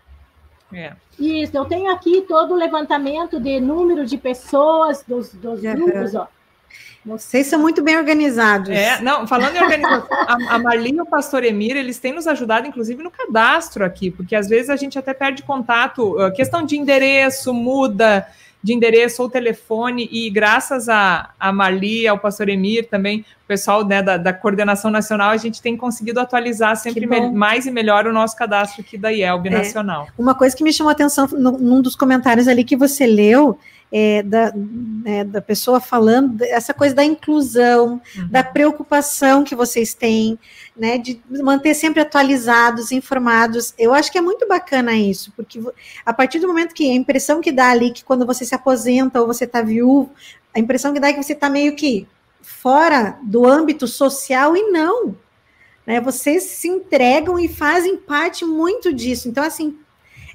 [0.72, 0.92] É.
[1.18, 6.28] Isso, eu tenho aqui todo o levantamento de número de pessoas dos, dos grupos, ó.
[7.04, 8.70] Vocês são muito bem organizados.
[8.70, 12.26] É, não, falando em organização, a, a Marli e o pastor Emir, eles têm nos
[12.26, 16.76] ajudado, inclusive, no cadastro aqui, porque às vezes a gente até perde contato, questão de
[16.76, 18.26] endereço, muda
[18.62, 23.86] de endereço ou telefone, e graças a, a Marli, ao pastor Emir também, o pessoal
[23.86, 28.12] né, da, da coordenação nacional, a gente tem conseguido atualizar sempre mais e melhor o
[28.12, 30.08] nosso cadastro aqui da IELB é, Nacional.
[30.18, 33.58] Uma coisa que me chamou a atenção no, num dos comentários ali que você leu,
[33.90, 34.52] é, da,
[35.04, 38.28] é, da pessoa falando, essa coisa da inclusão, uhum.
[38.28, 40.38] da preocupação que vocês têm,
[40.76, 43.74] né, de manter sempre atualizados, informados.
[43.78, 45.60] Eu acho que é muito bacana isso, porque
[46.04, 49.20] a partir do momento que a impressão que dá ali, que quando você se aposenta
[49.20, 50.10] ou você está viúvo,
[50.54, 52.06] a impressão que dá é que você está meio que
[52.40, 55.16] fora do âmbito social e não.
[55.86, 59.26] Né, vocês se entregam e fazem parte muito disso.
[59.26, 59.78] Então, assim,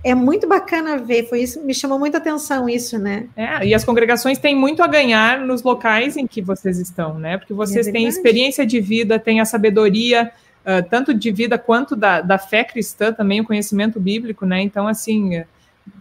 [0.03, 3.27] é muito bacana ver, foi isso, me chamou muita atenção isso, né?
[3.37, 7.37] É, e as congregações têm muito a ganhar nos locais em que vocês estão, né?
[7.37, 10.31] Porque vocês é têm experiência de vida, têm a sabedoria,
[10.65, 14.61] uh, tanto de vida quanto da, da fé cristã, também o conhecimento bíblico, né?
[14.61, 15.43] Então, assim,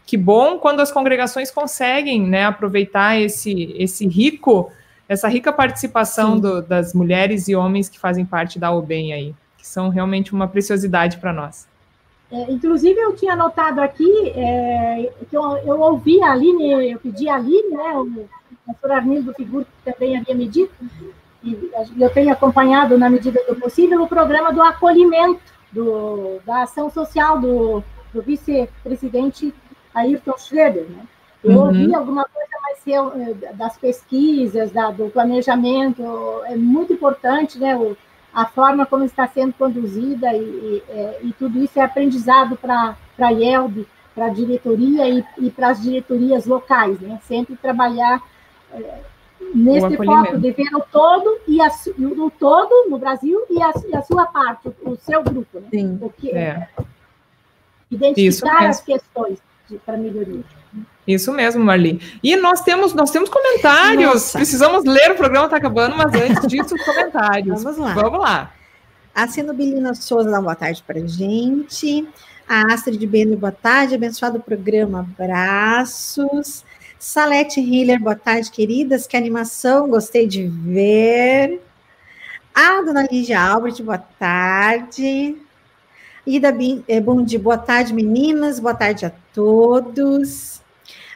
[0.04, 4.70] que bom quando as congregações conseguem, né, aproveitar esse, esse rico,
[5.08, 9.66] essa rica participação do, das mulheres e homens que fazem parte da OBEM aí, que
[9.66, 11.66] são realmente uma preciosidade para nós.
[12.32, 17.28] É, inclusive, eu tinha anotado aqui é, que eu, eu ouvi a Aline, eu pedi
[17.28, 18.26] a Aline, né, o
[18.66, 20.72] pastor Armindo Figur, que também havia me dito,
[21.44, 26.88] e eu tenho acompanhado, na medida do possível, o programa do acolhimento, do, da ação
[26.88, 29.52] social do, do vice-presidente
[29.94, 30.86] Ayrton Schroeder.
[30.88, 31.04] Né?
[31.44, 31.66] Eu uhum.
[31.66, 36.02] ouvi alguma coisa mais eu, é, das pesquisas, da, do planejamento,
[36.46, 37.76] é muito importante, né?
[37.76, 37.96] O,
[38.32, 42.96] a forma como está sendo conduzida e, e, é, e tudo isso é aprendizado para
[43.18, 47.20] a IELB, para a diretoria e, e para as diretorias locais, né?
[47.24, 48.22] Sempre trabalhar
[48.72, 49.00] é,
[49.54, 51.68] nesse foco de ver o todo e a,
[51.98, 55.68] o todo no Brasil e a, e a sua parte, o, seu grupo, né?
[55.70, 56.00] Sim,
[56.32, 56.68] é.
[57.90, 59.38] Identificar as questões
[59.78, 60.42] para melhoria.
[61.06, 62.00] Isso mesmo, Marli.
[62.22, 64.12] E nós temos, nós temos comentários.
[64.12, 64.38] Nossa.
[64.38, 67.62] Precisamos ler, o programa está acabando, mas antes disso, comentários.
[67.62, 67.94] Vamos lá.
[67.94, 68.52] Vamos lá.
[69.14, 72.08] A Sinobilina Souza dá uma boa tarde para gente.
[72.48, 73.94] A Astrid Beno, boa tarde.
[73.94, 76.64] Abençoado programa, abraços.
[76.98, 79.06] Salete Hiller, boa tarde, queridas.
[79.06, 81.60] Que animação, gostei de ver.
[82.54, 85.36] A dona Lígia Albert, boa tarde.
[86.24, 86.54] Ida
[86.86, 88.60] é, bom dia, boa tarde, meninas.
[88.60, 90.62] Boa tarde a todos.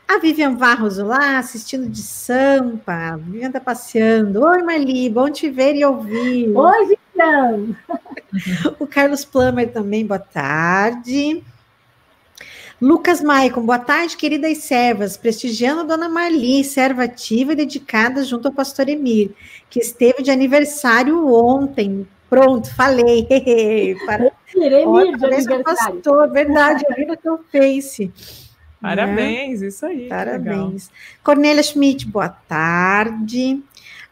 [0.08, 3.12] A Vivian Varros lá, assistindo de Sampa.
[3.12, 4.42] A Vivian está passeando.
[4.42, 6.52] Oi, Marli, bom te ver e ouvir.
[6.56, 7.76] Oi, Vivian.
[8.80, 11.40] o Carlos Plummer também, boa tarde.
[12.82, 18.48] Lucas Maicon, boa tarde, queridas servas, prestigiando a Dona Marli, serva ativa e dedicada junto
[18.48, 19.30] ao pastor Emir,
[19.70, 22.06] que esteve de aniversário ontem.
[22.28, 23.26] Pronto, falei.
[24.04, 24.32] Para...
[24.54, 24.64] De
[25.24, 25.64] aniversário.
[25.64, 28.12] Pastor, verdade, eu vi no teu Face.
[28.80, 29.68] Parabéns, né?
[29.68, 30.08] isso aí.
[30.08, 30.90] Parabéns.
[31.22, 33.62] Cornélia Schmidt, boa tarde.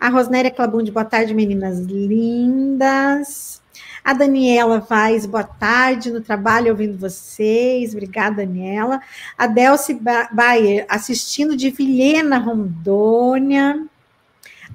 [0.01, 3.63] A Rosnéria Clabunde, boa tarde, meninas lindas.
[4.05, 7.93] A Daniela Vaz, boa tarde no trabalho, ouvindo vocês.
[7.93, 9.01] Obrigada, Daniela.
[9.39, 9.99] A Delci
[10.31, 13.87] Bayer, assistindo de Vilhena, Rondônia.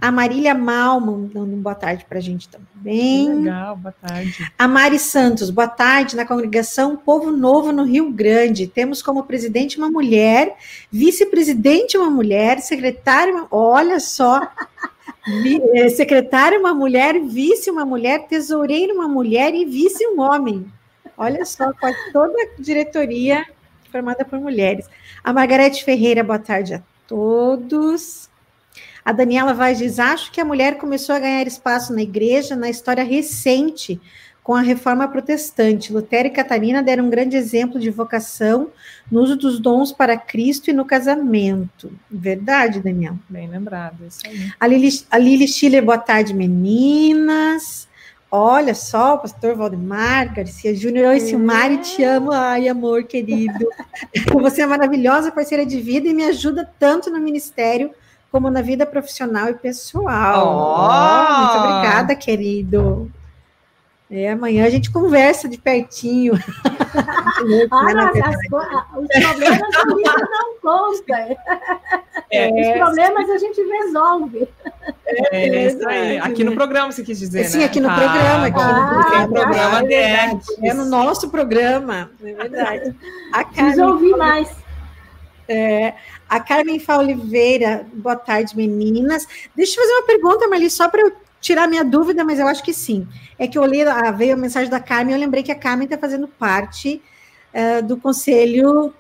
[0.02, 3.44] A Marília Malman dando boa tarde para a gente também.
[3.44, 4.52] Legal, boa tarde.
[4.58, 6.16] A Mari Santos, boa tarde.
[6.16, 8.66] Na congregação Povo Novo no Rio Grande.
[8.66, 10.56] Temos como presidente uma mulher,
[10.90, 13.48] vice-presidente uma mulher, secretária, uma...
[13.52, 14.50] olha só.
[15.76, 20.66] Eh, secretária uma mulher, vice uma mulher, tesoureiro uma mulher e vice um homem.
[21.18, 21.72] Olha só,
[22.14, 23.46] toda a diretoria
[23.92, 24.88] formada por mulheres.
[25.24, 28.29] A Margarete Ferreira, boa tarde a todos.
[29.04, 32.70] A Daniela Vaz diz: Acho que a mulher começou a ganhar espaço na igreja na
[32.70, 34.00] história recente,
[34.44, 35.94] com a reforma protestante.
[35.94, 38.70] Lutero e Catarina deram um grande exemplo de vocação
[39.12, 41.92] no uso dos dons para Cristo e no casamento.
[42.10, 43.16] Verdade, Daniel?
[43.30, 44.52] Bem lembrado, isso aí.
[44.60, 47.88] A Lili, a Lili Schiller, boa tarde, meninas.
[48.32, 51.10] Olha só, o pastor Valdemar Garcia Júnior.
[51.10, 52.32] Oi, Silmari, te amo.
[52.32, 53.68] Ai, amor querido.
[54.34, 57.92] Você é maravilhosa, parceira de vida e me ajuda tanto no ministério
[58.32, 60.48] como na vida profissional e pessoal.
[60.48, 61.42] Oh!
[61.42, 63.12] Muito obrigada, querido.
[64.12, 66.34] É, amanhã a gente conversa de pertinho.
[67.70, 68.36] ah, não, as,
[68.98, 69.60] os problemas
[69.96, 71.38] vida não conta.
[72.32, 74.48] É, os problemas a gente resolve.
[75.06, 76.18] É, é isso aí.
[76.18, 77.65] Aqui no programa você quis dizer, Sim, né?
[77.65, 78.46] aqui no ah, programa.
[78.48, 82.96] Aqui ah, no programa é, é no nosso programa, é verdade.
[83.32, 84.50] A Carmen, Resolvi mais.
[85.52, 85.96] É,
[86.30, 89.28] a Carmen Oliveira, boa tarde, meninas.
[89.56, 92.64] Deixa eu fazer uma pergunta, Marli, só para eu tirar minha dúvida, mas eu acho
[92.64, 93.08] que sim.
[93.38, 95.86] É que eu li, ah, veio a mensagem da Carmen, eu lembrei que a Carmen
[95.86, 97.02] está fazendo parte
[97.52, 98.94] uh, do conselho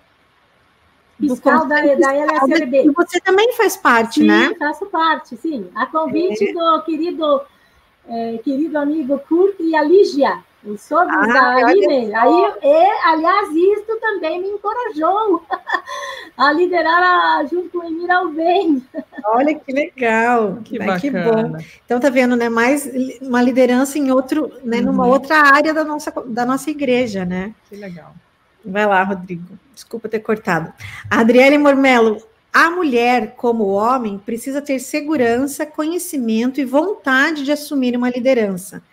[1.19, 2.85] fiscal da, da LSLB.
[2.85, 4.55] E você também faz parte, sim, né?
[4.57, 5.69] Faço parte, sim.
[5.75, 6.53] A convite é.
[6.53, 7.41] do querido,
[8.07, 10.43] é, querido amigo Kurt e a Lígia
[10.77, 11.55] sogros ah.
[11.65, 11.81] Aí,
[12.63, 15.43] e, aliás, isso também me encorajou
[16.37, 18.83] a liderar a, junto com o Emir Alvém.
[19.25, 20.99] Olha que legal, que, né?
[20.99, 21.57] que bom.
[21.85, 22.49] Então, tá vendo, né?
[22.49, 22.89] Mais
[23.21, 24.77] uma liderança em outro, né?
[24.77, 24.85] Uhum.
[24.85, 27.53] Numa outra área da nossa, da nossa igreja, né?
[27.69, 28.13] Que legal.
[28.63, 29.57] Vai lá, Rodrigo.
[29.73, 30.73] Desculpa ter cortado.
[31.09, 37.51] A Adriele Mormelo, a mulher, como o homem, precisa ter segurança, conhecimento e vontade de
[37.51, 38.83] assumir uma liderança.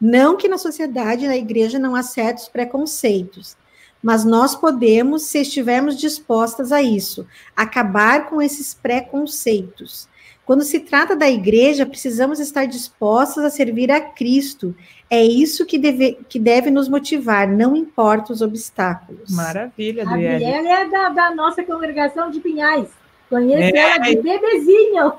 [0.00, 3.56] Não que na sociedade, na igreja, não há certos preconceitos,
[4.02, 10.08] mas nós podemos, se estivermos dispostas a isso, acabar com esses preconceitos.
[10.44, 14.76] Quando se trata da igreja, precisamos estar dispostas a servir a Cristo.
[15.10, 19.34] É isso que deve, que deve nos motivar, não importa os obstáculos.
[19.34, 20.44] Maravilha, Adriele.
[20.44, 22.88] A Adriele é da, da nossa congregação de Pinhais.
[23.28, 23.76] Conheço é.
[23.76, 25.12] ela de bebezinho.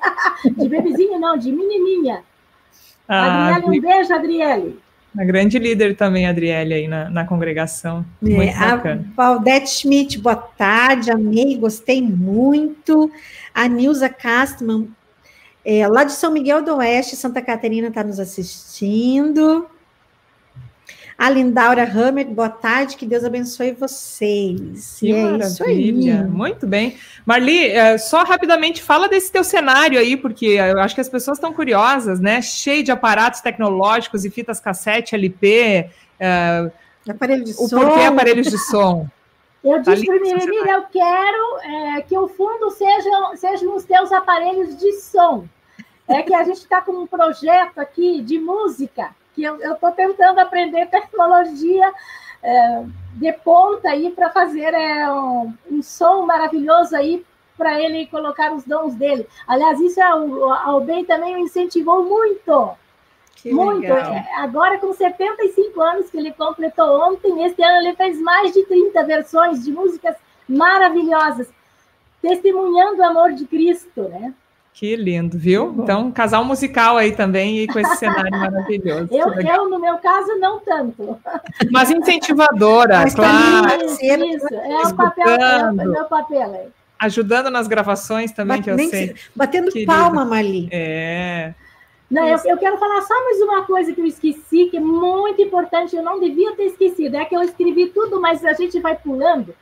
[0.58, 2.24] De bebezinho, não, de menininha.
[3.08, 4.80] Ah, Adriele, um beijo, Adriele.
[5.17, 8.06] A grande líder também, Adriele, aí na, na congregação.
[8.24, 9.06] É, muito é, bacana.
[9.15, 13.10] A Valdete Schmidt, boa tarde, amei, gostei muito.
[13.54, 14.88] A Nilza Castman,
[15.65, 19.67] é, lá de São Miguel do Oeste, Santa Catarina, está nos assistindo.
[21.17, 24.97] A Lindaura Hammer, boa tarde, que Deus abençoe vocês.
[24.99, 26.95] Que é maravilha, muito bem.
[27.25, 31.39] Marli, é, só rapidamente fala desse teu cenário aí, porque eu acho que as pessoas
[31.39, 32.39] estão curiosas, né?
[32.39, 35.89] Cheio de aparatos tecnológicos e fitas cassete, LP.
[36.19, 36.71] É,
[37.10, 37.80] aparelho de o som.
[37.80, 39.08] porquê aparelhos de som?
[39.63, 41.60] Eu disse para mim, Emília, eu quero
[41.97, 45.45] é, que o fundo sejam, sejam os teus aparelhos de som.
[46.08, 50.39] É que a gente está com um projeto aqui de música que eu estou tentando
[50.39, 51.93] aprender tecnologia
[52.41, 57.23] é, de ponta aí para fazer é, um, um, som maravilhoso aí
[57.56, 59.28] para ele colocar os dons dele.
[59.47, 62.71] Aliás, isso é, o Albem também me incentivou muito.
[63.36, 63.86] Que muito.
[63.86, 68.65] É, agora, com 75 anos que ele completou ontem, este ano ele fez mais de
[68.65, 70.15] 30 versões de músicas
[70.50, 71.47] maravilhosas,
[72.23, 74.34] testemunhando o amor de Cristo, né?
[74.78, 75.74] Que lindo, viu?
[75.80, 79.08] Então, casal musical aí também e com esse cenário maravilhoso.
[79.12, 81.18] Eu, eu, no meu caso, não tanto.
[81.72, 83.86] Mas incentivadora, Mas claro.
[83.86, 84.54] Isso, isso.
[84.54, 86.54] É o papel, é o meu papel.
[86.54, 86.68] É.
[87.00, 89.16] Ajudando nas gravações também, que eu sei.
[89.36, 89.92] Batendo Querida.
[89.92, 90.70] palma, Mali.
[90.72, 91.56] É.
[92.08, 95.41] Não, eu, eu, quero falar só mais uma coisa que eu esqueci, que é muito
[95.41, 97.18] importante, eu não devia ter esquecido.
[97.18, 99.56] É que eu escrevi tudo, mas a gente vai pulando.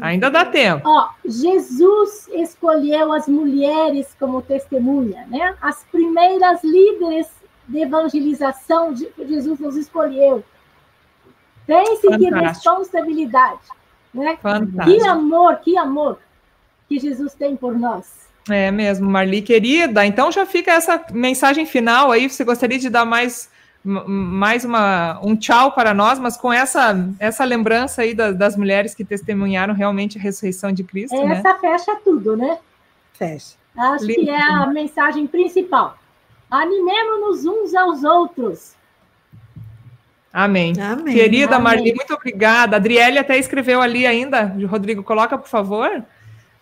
[0.00, 0.88] Ainda dá tempo.
[0.88, 5.54] Ó, Jesus escolheu as mulheres como testemunha, né?
[5.60, 7.28] As primeiras líderes
[7.68, 10.42] de evangelização, Jesus nos escolheu.
[11.66, 13.60] Pense que responsabilidade,
[14.12, 14.36] né?
[14.40, 14.84] Fantástico.
[14.84, 16.18] Que amor, que amor
[16.88, 18.22] que Jesus tem por nós.
[18.50, 20.04] É mesmo, Marli, querida.
[20.04, 22.28] Então já fica essa mensagem final aí.
[22.28, 23.48] Você gostaria de dar mais
[23.84, 28.94] mais uma, um tchau para nós, mas com essa, essa lembrança aí das, das mulheres
[28.94, 31.16] que testemunharam realmente a ressurreição de Cristo.
[31.16, 31.58] Essa né?
[31.60, 32.58] fecha tudo, né?
[33.12, 33.56] Fecha.
[33.76, 34.20] Acho Lindo.
[34.20, 35.96] que é a mensagem principal.
[36.50, 38.74] Animemos-nos uns aos outros.
[40.32, 40.74] Amém.
[40.80, 41.14] Amém.
[41.14, 41.64] Querida Amém.
[41.64, 42.76] Marli, muito obrigada.
[42.76, 44.54] A Adriele até escreveu ali ainda.
[44.66, 46.04] Rodrigo, coloca, por favor.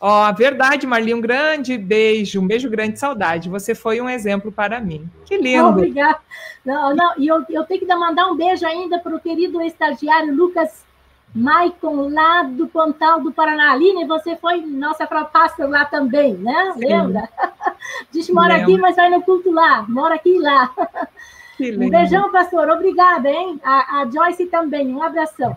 [0.01, 3.51] Ó, a verdade, Marli, um grande beijo, um beijo grande, saudade.
[3.51, 5.07] Você foi um exemplo para mim.
[5.27, 5.69] Que lindo.
[5.69, 6.21] Obrigada.
[6.65, 10.35] Não, não, e eu, eu tenho que mandar um beijo ainda para o querido estagiário
[10.35, 10.85] Lucas
[11.35, 13.73] Maicon, lá do Pontal do Paraná.
[13.73, 16.73] Aline, você foi nossa pastor lá também, né?
[16.75, 16.87] Sim.
[16.87, 17.29] Lembra?
[18.11, 19.85] Diz que mora aqui, mas vai no culto lá.
[19.89, 20.75] Mora aqui e lá.
[21.61, 22.71] Um beijão, pastor.
[22.71, 23.61] Obrigada, hein?
[23.63, 24.95] A, a, Joyce também.
[24.95, 25.57] Um abração.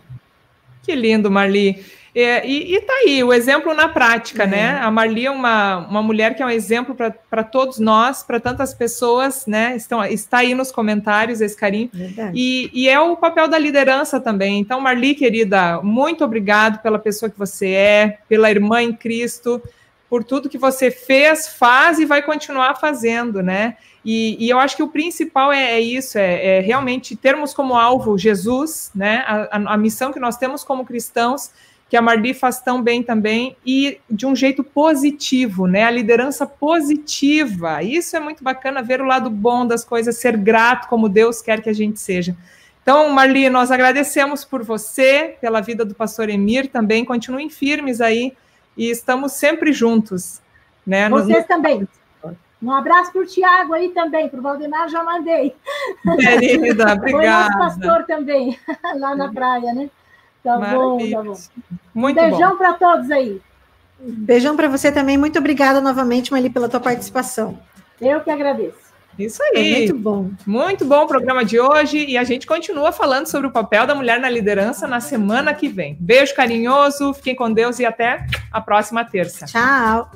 [0.84, 1.84] Que lindo, Marli.
[2.16, 4.60] É, e, e tá aí, o exemplo na prática, né?
[4.60, 4.72] é.
[4.74, 4.80] né?
[4.82, 8.74] A Marli é uma, uma mulher que é um exemplo para todos nós, para tantas
[8.74, 9.76] pessoas, né?
[9.76, 11.90] Estão, está aí nos comentários esse carinho.
[12.34, 14.60] E, e, é o papel da liderança também.
[14.60, 19.62] Então, Marli, querida, muito obrigado pela pessoa que você é, pela irmã em Cristo,
[20.08, 23.76] por tudo que você fez, faz e vai continuar fazendo, né?
[24.06, 27.74] E, e, eu acho que o principal é, é isso, é, é, realmente termos como
[27.74, 29.24] alvo Jesus, né?
[29.26, 31.52] A, a, a, missão que nós temos como cristãos,
[31.94, 35.84] que a Marli faz tão bem também, e de um jeito positivo, né?
[35.84, 37.84] A liderança positiva.
[37.84, 41.62] Isso é muito bacana ver o lado bom das coisas, ser grato como Deus quer
[41.62, 42.36] que a gente seja.
[42.82, 47.06] Então, Marli, nós agradecemos por você, pela vida do pastor Emir também.
[47.06, 48.34] Continuem firmes aí
[48.76, 50.42] e estamos sempre juntos.
[50.88, 51.08] Né?
[51.10, 51.88] Vocês também.
[52.60, 55.56] Um abraço para o Tiago aí também, para o Valdemar já mandei.
[56.18, 57.52] Querida, obrigada.
[57.52, 58.58] Foi nosso pastor também,
[58.98, 59.92] lá na praia, né?
[60.44, 61.38] Tá bom, tá bom.
[61.94, 63.42] Muito Beijão para todos aí.
[64.00, 65.18] Beijão para você também.
[65.18, 67.58] Muito obrigada novamente, Mali, pela tua participação.
[68.02, 68.84] Eu que agradeço.
[69.18, 69.74] Isso aí.
[69.74, 70.32] É muito bom.
[70.46, 73.96] Muito bom o programa de hoje e a gente continua falando sobre o papel da
[73.96, 75.96] mulher na liderança na semana que vem.
[76.00, 79.46] Beijo carinhoso, fiquem com Deus e até a próxima terça.
[79.46, 80.10] Tchau.